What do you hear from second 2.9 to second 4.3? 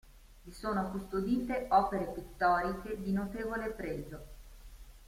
di notevole pregio.